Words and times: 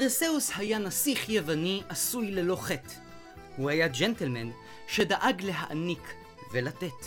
פרסאוס 0.00 0.50
היה 0.56 0.78
נסיך 0.78 1.28
יווני 1.28 1.82
עשוי 1.88 2.30
ללא 2.30 2.56
חטא. 2.56 2.94
הוא 3.56 3.70
היה 3.70 3.88
ג'נטלמן 3.88 4.50
שדאג 4.86 5.42
להעניק 5.42 6.14
ולתת. 6.52 7.06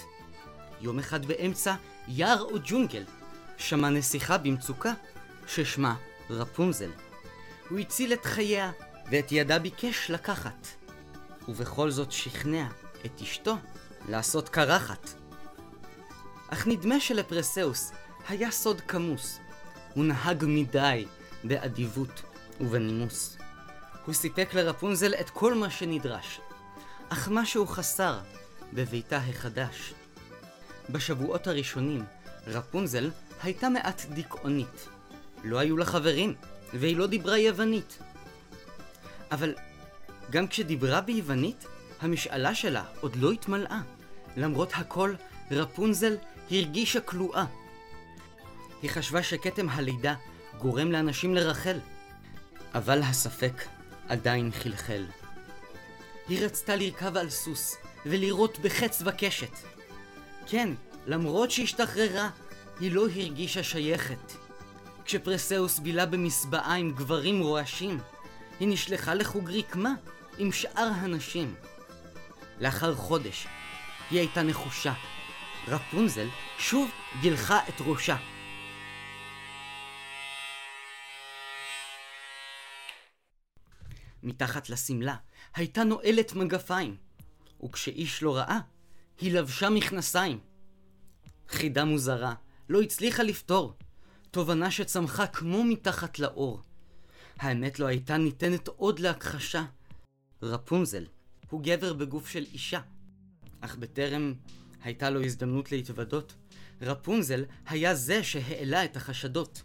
יום 0.81 0.99
אחד 0.99 1.25
באמצע 1.25 1.75
יער 2.07 2.41
או 2.41 2.57
ג'ונגל 2.65 3.03
שמע 3.57 3.89
נסיכה 3.89 4.37
במצוקה 4.37 4.93
ששמה 5.47 5.95
רפונזל. 6.29 6.89
הוא 7.69 7.79
הציל 7.79 8.13
את 8.13 8.25
חייה 8.25 8.71
ואת 9.11 9.31
ידה 9.31 9.59
ביקש 9.59 10.11
לקחת. 10.11 10.67
ובכל 11.47 11.91
זאת 11.91 12.11
שכנע 12.11 12.67
את 13.05 13.21
אשתו 13.21 13.55
לעשות 14.07 14.49
קרחת. 14.49 15.09
אך 16.49 16.67
נדמה 16.67 16.99
שלפרסאוס 16.99 17.91
היה 18.27 18.51
סוד 18.51 18.81
כמוס. 18.81 19.39
הוא 19.93 20.05
נהג 20.05 20.45
מדי 20.47 21.05
באדיבות 21.43 22.21
ובנימוס. 22.59 23.37
הוא 24.05 24.13
סיפק 24.13 24.53
לרפונזל 24.53 25.13
את 25.13 25.29
כל 25.29 25.53
מה 25.53 25.69
שנדרש, 25.69 26.39
אך 27.09 27.27
משהו 27.31 27.67
חסר 27.67 28.19
בביתה 28.73 29.17
החדש. 29.17 29.93
בשבועות 30.89 31.47
הראשונים, 31.47 32.05
רפונזל 32.47 33.09
הייתה 33.43 33.69
מעט 33.69 34.05
דיכאונית. 34.09 34.87
לא 35.43 35.57
היו 35.57 35.77
לה 35.77 35.85
חברים, 35.85 36.35
והיא 36.73 36.97
לא 36.97 37.07
דיברה 37.07 37.37
יוונית. 37.37 37.99
אבל 39.31 39.55
גם 40.29 40.47
כשדיברה 40.47 41.01
ביוונית, 41.01 41.65
המשאלה 42.01 42.55
שלה 42.55 42.83
עוד 43.01 43.15
לא 43.15 43.31
התמלאה. 43.31 43.81
למרות 44.37 44.71
הכל, 44.75 45.13
רפונזל 45.51 46.17
הרגישה 46.51 47.01
כלואה. 47.01 47.45
היא 48.81 48.89
חשבה 48.89 49.23
שכתם 49.23 49.69
הלידה 49.69 50.15
גורם 50.57 50.91
לאנשים 50.91 51.35
לרחל. 51.35 51.79
אבל 52.75 53.01
הספק 53.01 53.65
עדיין 54.07 54.51
חלחל. 54.51 55.05
היא 56.27 56.45
רצתה 56.45 56.75
לרכב 56.75 57.17
על 57.17 57.29
סוס 57.29 57.75
ולירות 58.05 58.59
בחץ 58.59 59.01
וקשת. 59.05 59.51
כן, 60.47 60.69
למרות 61.07 61.51
שהשתחררה, 61.51 62.29
היא 62.79 62.91
לא 62.91 63.01
הרגישה 63.01 63.63
שייכת. 63.63 64.33
כשפרסאוס 65.05 65.79
בילה 65.79 66.05
במסבעה 66.05 66.75
עם 66.75 66.91
גברים 66.91 67.41
רועשים, 67.41 67.99
היא 68.59 68.67
נשלחה 68.67 69.13
לחוג 69.13 69.51
רקמה 69.51 69.93
עם 70.37 70.51
שאר 70.51 70.89
הנשים. 70.95 71.55
לאחר 72.59 72.95
חודש, 72.95 73.47
היא 74.11 74.19
הייתה 74.19 74.43
נחושה. 74.43 74.93
רפונזל 75.67 76.27
שוב 76.57 76.89
גילחה 77.21 77.59
את 77.69 77.73
ראשה. 77.79 78.15
מתחת 84.23 84.69
לשמלה 84.69 85.15
הייתה 85.55 85.83
נועלת 85.83 86.33
מגפיים, 86.33 86.97
וכשאיש 87.63 88.23
לא 88.23 88.37
ראה, 88.37 88.59
היא 89.19 89.33
לבשה 89.33 89.69
מכנסיים. 89.69 90.39
חידה 91.49 91.85
מוזרה, 91.85 92.33
לא 92.69 92.81
הצליחה 92.81 93.23
לפתור. 93.23 93.73
תובנה 94.31 94.71
שצמחה 94.71 95.27
כמו 95.27 95.63
מתחת 95.63 96.19
לאור. 96.19 96.61
האמת 97.37 97.79
לא 97.79 97.85
הייתה 97.85 98.17
ניתנת 98.17 98.67
עוד 98.67 98.99
להכחשה. 98.99 99.65
רפונזל 100.41 101.05
הוא 101.49 101.61
גבר 101.63 101.93
בגוף 101.93 102.29
של 102.29 102.45
אישה. 102.53 102.79
אך 103.61 103.75
בטרם 103.75 104.33
הייתה 104.83 105.09
לו 105.09 105.23
הזדמנות 105.23 105.71
להתוודות, 105.71 106.33
רפונזל 106.81 107.45
היה 107.65 107.95
זה 107.95 108.23
שהעלה 108.23 108.85
את 108.85 108.97
החשדות. 108.97 109.61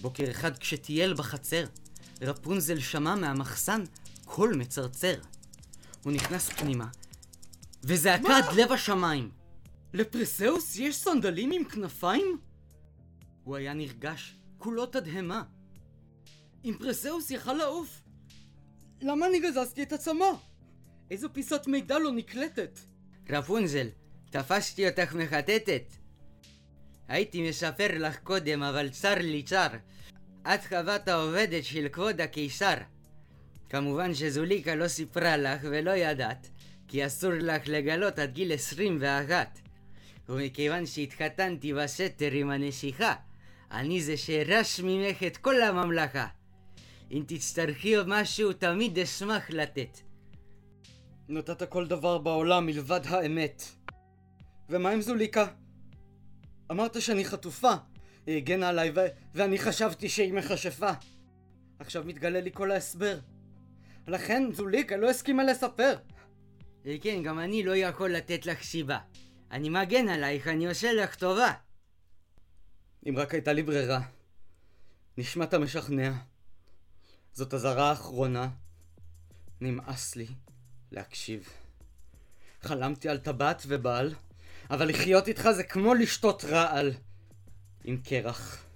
בוקר 0.00 0.30
אחד 0.30 0.58
כשטייל 0.58 1.14
בחצר, 1.14 1.64
רפונזל 2.20 2.80
שמע 2.80 3.14
מהמחסן 3.14 3.82
קול 4.24 4.54
מצרצר. 4.54 5.14
הוא 6.04 6.12
נכנס 6.12 6.48
פנימה, 6.48 6.88
וזעקה 7.82 8.36
עד 8.36 8.44
לב 8.56 8.72
השמיים. 8.72 9.30
לפרסאוס 9.92 10.76
יש 10.76 10.96
סנדלים 10.96 11.52
עם 11.52 11.64
כנפיים? 11.64 12.38
הוא 13.44 13.56
היה 13.56 13.74
נרגש, 13.74 14.36
כולו 14.58 14.86
תדהמה. 14.86 15.42
אם 16.64 16.74
פרסאוס 16.78 17.30
יכל 17.30 17.52
לעוף, 17.52 18.02
למה 19.00 19.26
אני 19.26 19.40
גזזתי 19.40 19.82
את 19.82 19.92
הצמא? 19.92 20.30
איזו 21.10 21.28
פיסת 21.32 21.66
מידע 21.66 21.98
לא 21.98 22.12
נקלטת? 22.12 22.78
רפונזל, 23.30 23.86
תפסתי 24.30 24.88
אותך 24.88 25.14
מחטטת. 25.14 25.82
הייתי 27.08 27.48
מספר 27.48 27.88
לך 27.98 28.18
קודם, 28.18 28.62
אבל 28.62 28.88
צר 28.88 29.14
לי 29.14 29.42
צר. 29.42 29.68
את 30.46 30.66
חוות 30.68 31.08
העובדת 31.08 31.64
של 31.64 31.88
כבוד 31.92 32.20
הקיסר. 32.20 32.74
כמובן 33.68 34.14
שזוליקה 34.14 34.74
לא 34.74 34.88
סיפרה 34.88 35.36
לך 35.36 35.60
ולא 35.62 35.90
ידעת, 35.90 36.50
כי 36.88 37.06
אסור 37.06 37.32
לך 37.32 37.62
לגלות 37.66 38.18
עד 38.18 38.32
גיל 38.32 38.52
21. 38.52 39.58
ומכיוון 40.28 40.86
שהתחתנתי 40.86 41.72
בסתר 41.74 42.32
עם 42.32 42.50
הנסיכה, 42.50 43.14
אני 43.70 44.02
זה 44.02 44.16
שירש 44.16 44.80
ממך 44.80 45.22
את 45.22 45.36
כל 45.36 45.62
הממלכה. 45.62 46.26
אם 47.10 47.22
תצטרכי 47.26 47.94
משהו, 48.06 48.52
תמיד 48.52 48.98
אשמח 48.98 49.50
לתת. 49.50 49.98
נתת 51.28 51.62
כל 51.62 51.86
דבר 51.86 52.18
בעולם 52.18 52.66
מלבד 52.66 53.00
האמת. 53.04 53.62
ומה 54.68 54.90
עם 54.90 55.00
זוליקה? 55.00 55.46
אמרת 56.70 57.02
שאני 57.02 57.24
חטופה. 57.24 57.74
היא 58.26 58.36
הגנה 58.36 58.68
עליי 58.68 58.92
ו- 58.94 59.06
ואני 59.34 59.58
חשבתי 59.58 60.08
שהיא 60.08 60.32
מכשפה. 60.32 60.90
עכשיו 61.78 62.04
מתגלה 62.04 62.40
לי 62.40 62.50
כל 62.52 62.70
ההסבר. 62.70 63.18
לכן 64.06 64.52
זוליקה 64.52 64.96
לא 64.96 65.10
הסכימה 65.10 65.44
לספר. 65.44 65.96
כן, 67.00 67.22
גם 67.22 67.38
אני 67.38 67.62
לא 67.62 67.76
יכול 67.76 68.10
לתת 68.10 68.46
לך 68.46 68.62
סיבה. 68.62 68.98
אני 69.50 69.68
מגן 69.68 70.08
עלייך, 70.08 70.48
אני 70.48 70.68
עושה 70.68 70.92
לך 70.92 71.14
טובה. 71.14 71.52
אם 73.08 73.18
רק 73.18 73.34
הייתה 73.34 73.52
לי 73.52 73.62
ברירה. 73.62 74.00
נשמעת 75.18 75.54
משכנע. 75.54 76.12
זאת 77.32 77.54
אזהרה 77.54 77.92
אחרונה. 77.92 78.48
נמאס 79.60 80.16
לי 80.16 80.26
להקשיב. 80.92 81.48
חלמתי 82.62 83.08
על 83.08 83.18
טבעת 83.18 83.62
ובעל, 83.66 84.14
אבל 84.70 84.88
לחיות 84.88 85.28
איתך 85.28 85.50
זה 85.50 85.64
כמו 85.64 85.94
לשתות 85.94 86.44
רעל. 86.44 86.92
עם 87.84 88.00
קרח. 88.04 88.66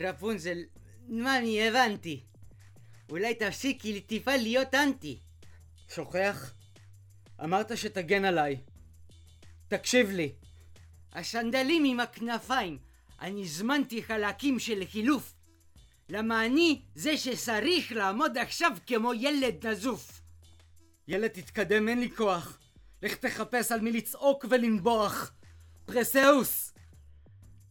רפונזל, 0.00 0.58
מה 1.08 1.38
אני 1.38 1.68
הבנתי. 1.68 2.20
אולי 3.10 3.34
תפסיקי 3.34 4.00
טיפה 4.00 4.36
להיות 4.36 4.74
אנטי. 4.74 5.18
שוכח? 5.94 6.54
אמרת 7.44 7.78
שתגן 7.78 8.24
עליי. 8.24 8.56
תקשיב 9.68 10.10
לי. 10.10 10.32
הסנדלים 11.12 11.84
עם 11.84 12.00
הכנפיים, 12.00 12.78
אני 13.20 13.42
הזמנתי 13.42 14.02
חלקים 14.02 14.58
של 14.58 14.84
חילוף. 14.84 15.34
למה 16.08 16.46
אני 16.46 16.82
זה 16.94 17.16
שצריך 17.16 17.92
לעמוד 17.92 18.38
עכשיו 18.38 18.72
כמו 18.86 19.14
ילד 19.14 19.66
נזוף. 19.66 20.22
ילד 21.08 21.28
תתקדם, 21.28 21.88
אין 21.88 22.00
לי 22.00 22.10
כוח. 22.10 22.58
לך 23.02 23.14
תחפש 23.14 23.72
על 23.72 23.80
מי 23.80 23.92
לצעוק 23.92 24.44
ולנבוח. 24.50 25.32
פרסאוס! 25.84 26.71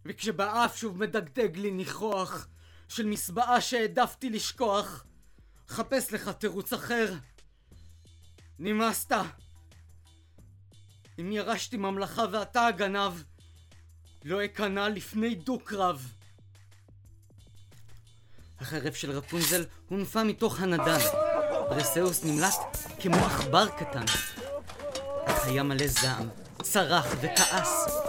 וכשבאף 0.05 0.77
שוב 0.77 0.97
מדגדג 0.97 1.57
לי 1.57 1.71
ניחוח 1.71 2.47
של 2.87 3.05
מסבעה 3.05 3.61
שהעדפתי 3.61 4.29
לשכוח, 4.29 5.05
חפש 5.67 6.13
לך 6.13 6.29
תירוץ 6.29 6.73
אחר. 6.73 7.13
נמאסת. 8.59 9.11
אם 11.19 11.31
ירשתי 11.31 11.77
ממלכה 11.77 12.23
ואתה 12.31 12.67
הגנב, 12.67 13.13
לא 14.23 14.45
אכנע 14.45 14.89
לפני 14.89 15.35
דו-קרב. 15.35 16.13
החרב 18.59 18.93
של 18.93 19.11
רפונזל 19.11 19.65
הונפה 19.89 20.23
מתוך 20.23 20.59
הנדן. 20.59 20.99
פרסאוס 21.69 22.23
נמלט 22.23 22.77
כמו 22.99 23.15
עכבר 23.15 23.69
קטן. 23.69 24.05
היה 25.43 25.63
מלא 25.63 25.87
זעם, 25.87 26.29
צרח 26.61 27.05
וכעס. 27.21 28.01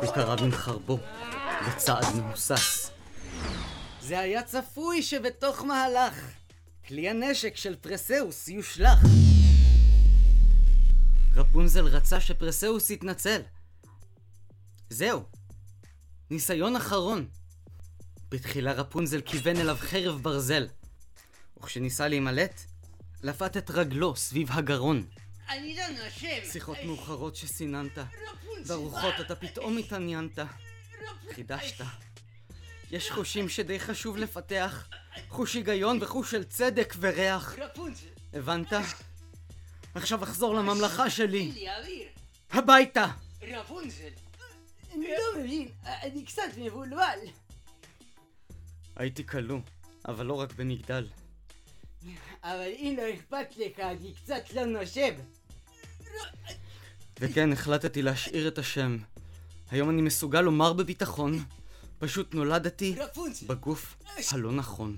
הוא 0.00 0.14
קרב 0.14 0.42
עם 0.42 0.52
חרבו, 0.52 0.98
בצעד 1.64 2.04
מהוסס. 2.16 2.90
זה 4.00 4.18
היה 4.18 4.42
צפוי 4.42 5.02
שבתוך 5.02 5.62
מהלך 5.62 6.14
כלי 6.88 7.08
הנשק 7.08 7.56
של 7.56 7.76
פרסאוס 7.76 8.48
יושלך. 8.48 8.98
רפונזל 11.34 11.84
רצה 11.86 12.20
שפרסאוס 12.20 12.90
יתנצל. 12.90 13.40
זהו, 14.90 15.22
ניסיון 16.30 16.76
אחרון. 16.76 17.28
בתחילה 18.28 18.72
רפונזל 18.72 19.20
כיוון 19.20 19.56
אליו 19.56 19.76
חרב 19.80 20.22
ברזל, 20.22 20.66
וכשניסה 21.58 22.08
להימלט, 22.08 22.60
לפת 23.22 23.56
את 23.56 23.70
רגלו 23.70 24.16
סביב 24.16 24.48
הגרון. 24.50 25.06
אני 25.48 25.76
לא 25.76 26.04
נושם. 26.04 26.50
שיחות 26.52 26.78
מאוחרות 26.84 27.36
שסיננת, 27.36 27.98
ברוחות 28.66 29.14
אתה 29.20 29.34
פתאום 29.34 29.78
התעניינת. 29.78 30.38
חידשת. 31.34 31.84
יש 32.90 33.10
חושים 33.10 33.48
שדי 33.48 33.80
חשוב 33.80 34.16
לפתח, 34.16 34.88
חוש 35.28 35.54
היגיון 35.54 35.98
וחוש 36.02 36.30
של 36.30 36.44
צדק 36.44 36.94
וריח. 37.00 37.54
הבנת? 38.32 38.72
עכשיו 39.94 40.22
אחזור 40.22 40.54
לממלכה 40.54 41.10
שלי. 41.10 41.66
הביתה! 42.50 43.06
אני 43.42 45.08
לא 45.08 45.40
מבין, 45.40 45.68
אני 45.84 46.24
קצת 46.24 46.42
מבולבל. 46.56 47.18
הייתי 48.96 49.26
כלוא, 49.26 49.58
אבל 50.08 50.26
לא 50.26 50.34
רק 50.34 50.52
במגדל. 50.52 51.08
אבל 52.42 52.68
אם 52.78 52.94
לא 52.96 53.14
אכפת 53.14 53.56
לך, 53.56 53.80
אני 53.80 54.14
קצת 54.14 54.52
לא 54.54 54.64
נושב. 54.64 55.14
וכן, 57.20 57.52
החלטתי 57.52 58.02
להשאיר 58.02 58.48
את 58.48 58.58
השם. 58.58 58.98
היום 59.70 59.90
אני 59.90 60.02
מסוגל 60.02 60.40
לומר 60.40 60.72
בביטחון, 60.72 61.44
פשוט 61.98 62.34
נולדתי. 62.34 62.96
בגוף 63.46 63.96
הלא 64.32 64.52
נכון. 64.52 64.96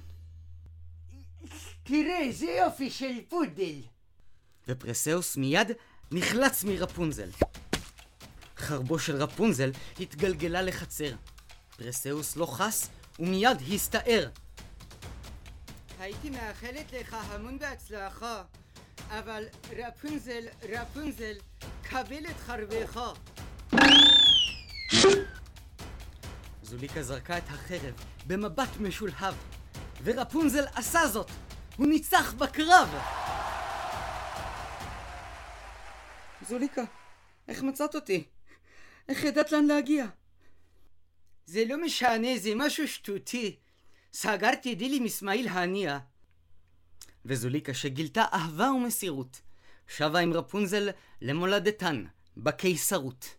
תראה, 1.83 2.19
איזה 2.19 2.47
יופי 2.47 2.91
של 2.91 3.21
פודל. 3.29 3.83
ופרסאוס 4.69 5.37
מיד 5.37 5.69
נחלץ 6.11 6.65
מרפונזל. 6.65 7.29
חרבו 8.57 8.99
של 8.99 9.17
רפונזל 9.17 9.71
התגלגלה 10.01 10.63
לחצר. 10.63 11.15
פרסאוס 11.77 12.37
לא 12.37 12.47
חס 12.47 12.89
ומיד 13.19 13.57
הסתער. 13.75 14.29
הייתי 15.99 16.31
מאחלת 16.31 16.93
לך 16.93 17.17
המון 17.21 17.59
בהצלחה, 17.59 18.43
אבל 19.11 19.45
רפונזל, 19.77 20.45
רפונזל, 20.63 21.35
קבל 21.83 22.27
את 22.31 22.37
חרבך. 22.47 23.13
זוליקה 26.63 27.03
זרקה 27.03 27.39
את 27.39 27.49
החרב 27.49 27.95
במבט 28.27 28.77
משולהב, 28.81 29.35
ורפונזל 30.05 30.65
עשה 30.75 31.07
זאת! 31.07 31.31
הוא 31.77 31.87
ניצח 31.87 32.33
בקרב! 32.33 32.89
זוליקה, 36.49 36.83
איך 37.49 37.63
מצאת 37.63 37.95
אותי? 37.95 38.25
איך 39.09 39.25
ידעת 39.25 39.53
לאן 39.53 39.65
להגיע? 39.65 40.07
זה 41.47 41.65
לא 41.69 41.85
משנה, 41.85 42.29
זה 42.39 42.51
משהו 42.57 42.89
שטותי. 42.89 43.57
סגרתי 44.13 44.75
דיל 44.75 44.93
עם 44.97 45.05
אסמאעיל 45.05 45.49
הנייה. 45.49 45.99
וזוליקה 47.25 47.75
שגילתה 47.75 48.25
אהבה 48.33 48.71
ומסירות, 48.71 49.41
שבה 49.89 50.19
עם 50.19 50.33
רפונזל 50.33 50.89
למולדתן, 51.21 52.05
בקיסרות. 52.37 53.38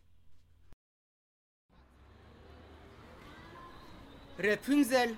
רפונזל, 4.44 5.10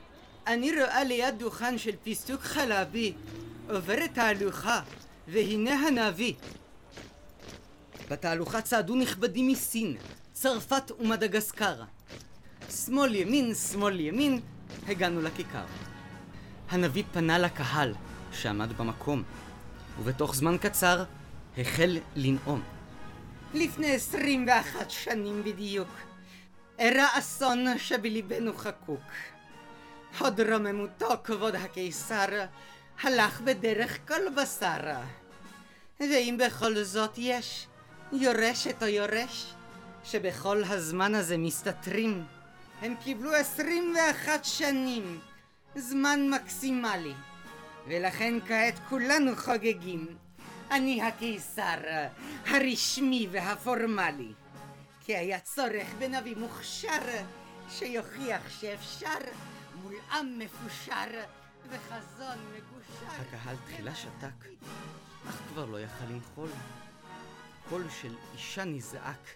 אני 0.47 0.71
רואה 0.71 1.03
ליד 1.03 1.39
דוכן 1.39 1.77
של 1.77 1.91
פיסטוק 2.03 2.41
חלבי, 2.41 3.13
עוברת 3.69 4.13
תהלוכה, 4.13 4.81
והנה 5.27 5.87
הנביא. 5.87 6.33
בתהלוכה 8.09 8.61
צעדו 8.61 8.95
נכבדים 8.95 9.47
מסין, 9.47 9.97
צרפת 10.33 10.91
ומדגסקר. 10.99 11.83
שמאל 12.69 13.15
ימין, 13.15 13.55
שמאל 13.55 13.99
ימין, 13.99 14.39
הגענו 14.87 15.21
לכיכר. 15.21 15.63
הנביא 16.69 17.03
פנה 17.13 17.39
לקהל, 17.39 17.93
שעמד 18.31 18.73
במקום, 18.77 19.23
ובתוך 19.99 20.35
זמן 20.35 20.57
קצר 20.57 21.03
החל 21.57 21.97
לנאום. 22.15 22.61
לפני 23.53 23.91
21 23.91 24.89
שנים 24.89 25.43
בדיוק, 25.43 25.89
אירע 26.81 27.07
אסון 27.13 27.77
שבליבנו 27.77 28.53
חקוק. 28.57 29.01
הוד 30.19 30.41
רוממותו 30.41 31.09
כבוד 31.23 31.55
הקיסר 31.55 32.45
הלך 33.01 33.41
בדרך 33.41 33.97
כל 34.07 34.29
בשר. 34.29 34.79
ואם 35.99 36.37
בכל 36.45 36.83
זאת 36.83 37.11
יש 37.17 37.67
יורשת 38.11 38.83
או 38.83 38.87
יורש 38.87 39.53
שבכל 40.03 40.63
הזמן 40.63 41.15
הזה 41.15 41.37
מסתתרים, 41.37 42.23
הם 42.81 42.95
קיבלו 43.03 43.35
21 43.35 44.45
שנים, 44.45 45.19
זמן 45.75 46.29
מקסימלי, 46.29 47.13
ולכן 47.87 48.33
כעת 48.47 48.79
כולנו 48.89 49.35
חוגגים. 49.35 50.07
אני 50.71 51.01
הקיסר, 51.01 51.77
הרשמי 52.45 53.27
והפורמלי. 53.31 54.40
כי 55.05 55.15
היה 55.15 55.39
צורך 55.39 55.87
בנביא 55.99 56.35
מוכשר, 56.35 57.01
שיוכיח 57.69 58.41
שאפשר 58.49 59.17
מול 59.81 59.93
עם 60.11 60.39
מפושר 60.39 61.21
וחזון 61.69 62.37
מגושר. 62.53 63.21
הקהל 63.21 63.55
תחילה 63.65 63.95
שתק, 63.95 64.47
אך 65.29 65.35
כבר 65.49 65.65
לא 65.65 65.79
יכל 65.79 66.05
למחול. 66.09 66.49
קול 67.69 67.83
של 68.01 68.15
אישה 68.33 68.65
נזעק. 68.65 69.27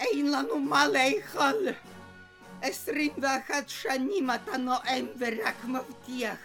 אין 0.00 0.32
לנו 0.32 0.60
מה 0.60 0.84
לאכול! 0.88 1.68
21 2.62 3.68
שנים 3.68 4.30
אתה 4.30 4.56
נואם 4.56 5.06
ורק 5.18 5.64
מבטיח. 5.64 6.38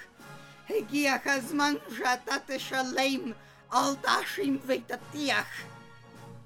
הגיע 0.69 1.15
הזמן 1.25 1.73
שאתה 1.97 2.35
תשלם, 2.45 3.31
אל 3.73 3.95
תאשים 4.01 4.59
ותטיח. 4.65 5.47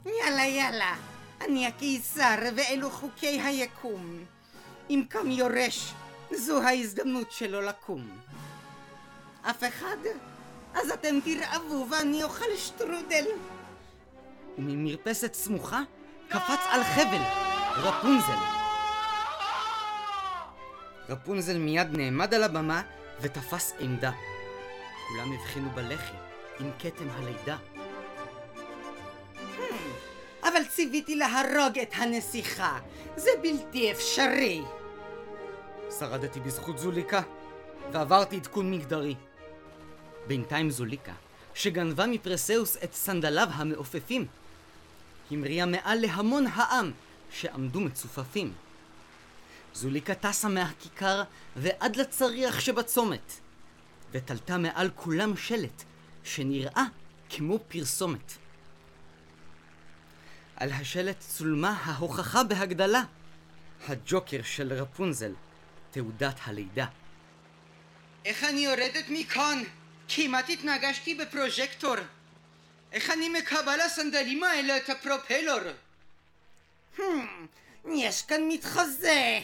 יאללה 0.06 0.46
יאללה, 0.46 0.96
אני 1.46 1.68
הקיסר 1.68 2.36
ואלו 2.56 2.90
חוקי 2.90 3.42
היקום. 3.42 4.24
אם 4.90 5.04
קם 5.10 5.32
יורש, 5.32 5.94
זו 6.32 6.62
ההזדמנות 6.62 7.32
שלו 7.32 7.62
לקום. 7.62 8.08
אף 9.42 9.64
אחד? 9.64 9.98
אז 10.74 10.90
אתם 10.92 11.20
תרעבו 11.24 11.88
ואני 11.90 12.24
אוכל 12.24 12.56
שטרודל. 12.58 13.26
וממרפסת 14.58 15.34
סמוכה 15.34 15.82
קפץ 16.30 16.60
על 16.70 16.84
חבל 16.84 17.24
רפונזל. 17.78 18.40
רפונזל 21.10 21.58
מיד 21.58 21.98
נעמד 21.98 22.34
על 22.34 22.44
הבמה 22.44 22.82
ותפס 23.22 23.74
עמדה. 23.80 24.12
כולם 25.08 25.34
הבחינו 25.34 25.70
בלחי 25.70 26.16
עם 26.60 26.72
כתם 26.80 27.10
הלידה. 27.10 27.58
ציוויתי 30.84 31.16
להרוג 31.16 31.80
את 31.82 31.94
הנסיכה. 31.94 32.80
זה 33.16 33.30
בלתי 33.42 33.92
אפשרי. 33.92 34.62
שרדתי 36.00 36.40
בזכות 36.40 36.78
זוליקה, 36.78 37.22
ועברתי 37.92 38.36
עדכון 38.36 38.72
מגדרי. 38.72 39.16
בינתיים 40.28 40.70
זוליקה, 40.70 41.14
שגנבה 41.54 42.06
מפרסאוס 42.08 42.78
את 42.84 42.94
סנדליו 42.94 43.48
המעופפים, 43.52 44.26
המריאה 45.32 45.66
מעל 45.66 46.02
להמון 46.02 46.46
העם 46.48 46.92
שעמדו 47.32 47.80
מצופפים. 47.80 48.54
זוליקה 49.74 50.16
טסה 50.16 50.48
מהכיכר 50.48 51.24
ועד 51.56 51.96
לצריח 51.96 52.60
שבצומת, 52.60 53.34
ותלתה 54.12 54.58
מעל 54.58 54.90
כולם 54.96 55.38
שלט 55.38 55.84
שנראה 56.24 56.84
כמו 57.30 57.60
פרסומת. 57.68 58.43
על 60.56 60.72
השלט 60.72 61.20
צולמה 61.20 61.82
ההוכחה 61.84 62.44
בהגדלה, 62.44 63.04
הג'וקר 63.88 64.44
של 64.44 64.74
רפונזל, 64.74 65.34
תעודת 65.92 66.36
הלידה. 66.46 66.86
איך 68.26 68.44
אני 68.44 68.60
יורדת 68.60 69.06
מכאן? 69.10 69.64
כמעט 70.08 70.50
התנגשתי 70.50 71.16
בפרוז'קטור. 71.16 71.96
איך 72.92 73.10
אני 73.10 73.30
מקבל 73.30 73.82
הסנדלים 73.82 74.44
האלה 74.44 74.78
את 74.78 74.90
הפרופלור? 74.90 75.60
Hmm, 76.98 77.02
יש 77.90 78.22
כאן 78.22 78.42
מתחזה. 78.48 79.40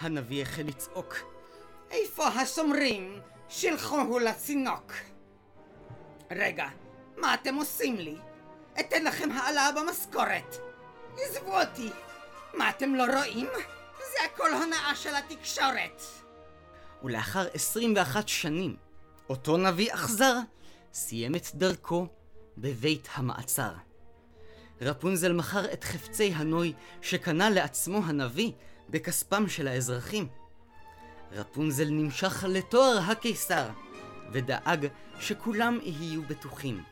הנביא 0.00 0.42
החל 0.42 0.62
לצעוק. 0.62 1.16
איפה 1.90 2.28
השומרים? 2.28 3.20
שלחוהו 3.48 4.18
לצינוק. 4.18 4.92
רגע, 6.30 6.68
מה 7.16 7.34
אתם 7.34 7.54
עושים 7.54 7.96
לי? 7.96 8.16
אתן 8.80 9.04
לכם 9.04 9.30
העלאה 9.32 9.72
במשכורת. 9.72 10.56
עזבו 11.18 11.60
אותי. 11.60 11.90
מה 12.54 12.70
אתם 12.70 12.94
לא 12.94 13.04
רואים? 13.04 13.48
זה 13.98 14.24
הכל 14.24 14.54
הונאה 14.54 14.96
של 14.96 15.14
התקשורת. 15.16 16.02
ולאחר 17.02 17.46
21 17.54 18.28
שנים, 18.28 18.76
אותו 19.28 19.56
נביא 19.56 19.94
אכזר 19.94 20.34
סיים 20.92 21.34
את 21.34 21.46
דרכו 21.54 22.06
בבית 22.58 23.08
המעצר. 23.12 23.72
רפונזל 24.80 25.32
מכר 25.32 25.72
את 25.72 25.84
חפצי 25.84 26.32
הנוי 26.34 26.72
שקנה 27.02 27.50
לעצמו 27.50 28.00
הנביא 28.04 28.52
בכספם 28.88 29.48
של 29.48 29.68
האזרחים. 29.68 30.28
רפונזל 31.32 31.88
נמשך 31.90 32.44
לתואר 32.48 32.98
הקיסר, 33.06 33.68
ודאג 34.32 34.86
שכולם 35.20 35.78
יהיו 35.82 36.22
בטוחים. 36.22 36.82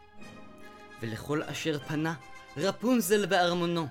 ולכל 1.01 1.43
אשר 1.43 1.79
פנה, 1.79 2.15
רפונזל 2.57 3.27
בארמונו. 3.27 3.87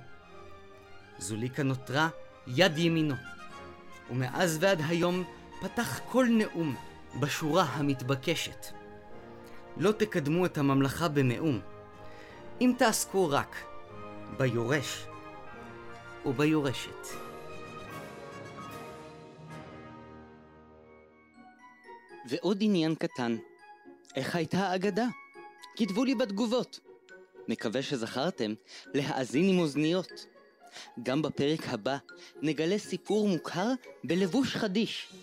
זוליקה 1.18 1.64
נותרה 1.64 2.10
יד 2.48 2.78
ימינו, 2.78 3.16
ומאז 4.12 4.58
ועד 4.62 4.82
היום 4.88 5.24
פתח 5.62 6.00
כל 6.12 6.26
נאום 6.30 6.76
בשורה 7.20 7.64
המתבקשת. 7.64 8.66
לא 9.78 9.92
תקדמו 9.92 10.46
את 10.46 10.58
הממלכה 10.58 11.08
במאום, 11.08 11.60
אם 12.62 12.74
תעסקו 12.78 13.30
רק 13.30 13.56
ביורש 14.38 15.06
וביורשת. 16.26 17.08
ועוד 22.30 22.58
עניין 22.62 22.96
קטן, 22.96 23.36
איך 24.16 24.36
הייתה 24.36 24.58
האגדה? 24.58 25.06
כתבו 25.78 26.06
לי 26.06 26.16
בתגובות. 26.16 26.80
מקווה 27.48 27.82
שזכרתם 27.82 28.54
להאזין 28.94 29.50
עם 29.50 29.60
אוזניות. 29.60 30.26
גם 31.04 31.22
בפרק 31.22 31.60
הבא 31.68 31.98
נגלה 32.42 32.78
סיפור 32.78 33.28
מוכר 33.28 33.68
בלבוש 34.04 34.56
חדיש. 34.56 35.14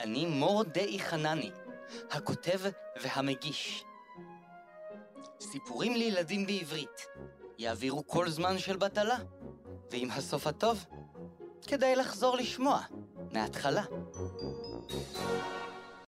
אני 0.00 0.26
מור 0.26 0.64
דאי 0.64 0.98
חנני, 0.98 1.50
הכותב 2.10 2.60
והמגיש. 3.02 3.84
סיפורים 5.40 5.94
לילדים 5.94 6.46
בעברית 6.46 7.06
יעבירו 7.58 8.06
כל 8.06 8.28
זמן 8.28 8.58
של 8.58 8.76
בטלה, 8.76 9.18
ועם 9.90 10.10
הסוף 10.10 10.46
הטוב, 10.46 10.84
כדאי 11.66 11.96
לחזור 11.96 12.36
לשמוע 12.36 12.80
מההתחלה. 13.32 13.82
thank 14.90 15.54
you 15.54 15.59